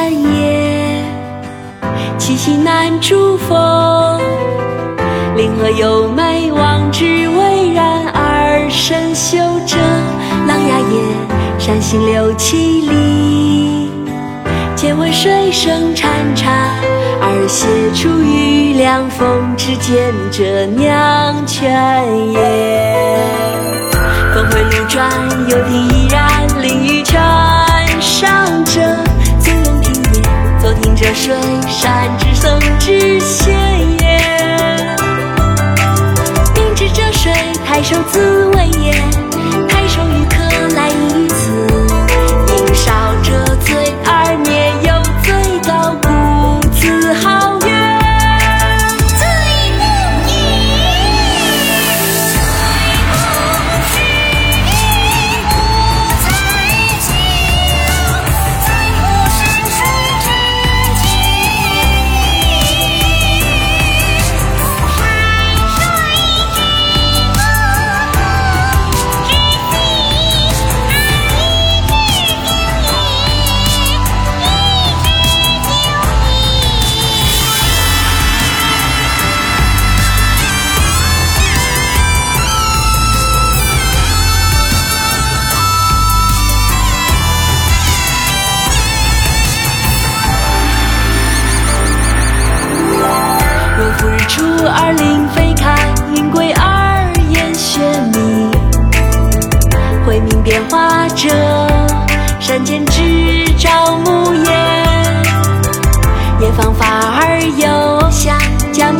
[0.00, 1.04] 山野，
[2.16, 4.18] 七夕难逐风。
[5.36, 9.76] 灵河优美望之蔚然，二神修者
[10.46, 13.90] 琅琊也，山行六七里。
[14.74, 16.48] 借问水声潺潺，
[17.20, 21.62] 而斜出于凉风，之间这娘泉
[22.32, 23.18] 也。
[24.32, 25.10] 峰回路转，
[25.46, 27.20] 幽听依然，凌玉泉
[28.00, 28.80] 上者，
[31.02, 31.34] 这水
[31.66, 33.58] 山之僧之仙
[34.02, 34.20] 也。
[36.54, 37.32] 明知这水
[37.64, 38.92] 太守自为也，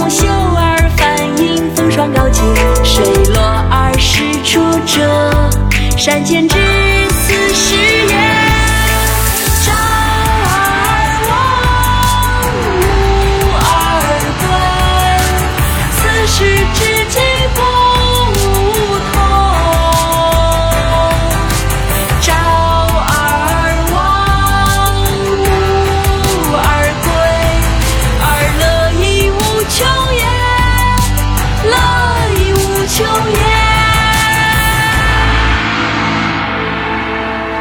[0.00, 2.40] 木秀而繁映，风霜高洁，
[2.82, 5.30] 水落而石出者，
[5.94, 6.56] 山间之
[7.10, 7.99] 四时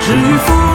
[0.10, 0.69] 至于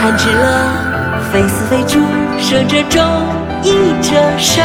[0.00, 0.42] 寒之乐，
[1.32, 2.00] 非死非诛，
[2.38, 3.02] 生者终，
[3.62, 4.64] 义者生。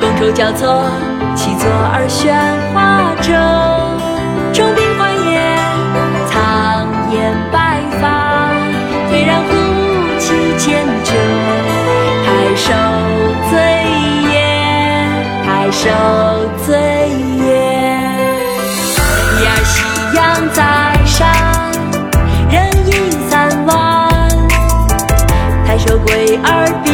[0.00, 0.90] 觥筹交错，
[1.36, 2.34] 其左而喧
[2.74, 3.32] 哗者，
[4.52, 5.32] 众宾欢也。
[6.26, 8.02] 苍颜白发，
[9.10, 9.48] 嫣然乎
[10.18, 11.14] 其间者，
[12.26, 12.26] 太
[12.56, 12.66] 守
[13.50, 13.52] 醉
[14.32, 14.34] 也，
[15.44, 15.82] 太守
[16.66, 16.74] 醉
[25.74, 26.93] 太守归而宾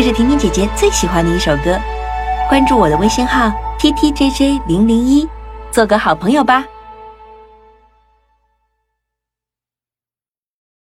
[0.00, 1.78] 这是婷婷姐姐最喜欢的一首歌，
[2.48, 5.28] 关注我的微信号 t t j j 零零一，
[5.70, 6.64] 做个好朋友吧。